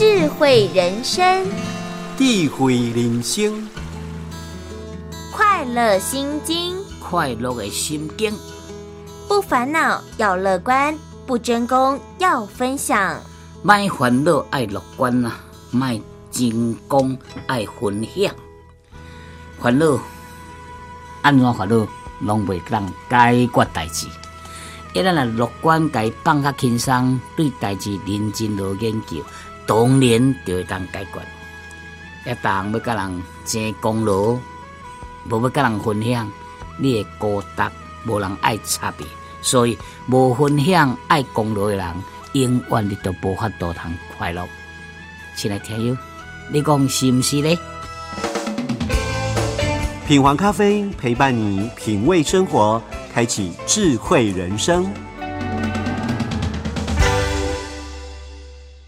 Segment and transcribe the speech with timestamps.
[0.00, 1.44] 智慧人生，
[2.16, 3.68] 智慧人生，
[5.30, 8.32] 快乐心经，快乐的心经，
[9.28, 13.20] 不烦恼要乐观，不争功要分享。
[13.62, 15.38] 卖烦恼爱乐观啊，
[15.70, 18.34] 卖争功爱分享。
[19.60, 20.00] 烦恼，
[21.20, 21.86] 安怎烦恼，
[22.20, 24.06] 拢袂当解决代志。
[24.92, 29.24] 一咱若乐观，家放较轻松，对代志认真落研究，
[29.64, 32.30] 当然就会当解决。
[32.30, 34.36] 一当要甲人争功劳，
[35.28, 36.28] 无要甲人分享，
[36.76, 37.70] 你会孤单，
[38.04, 39.06] 无人爱插伊。
[39.42, 41.86] 所以无分享爱功劳的人，
[42.32, 44.44] 永远你都无法度通快乐。
[45.36, 45.96] 亲爱听友，
[46.52, 47.56] 你讲是毋是呢？
[50.10, 52.82] 品黄咖啡陪伴你品味生活，
[53.14, 54.84] 开启智慧人生。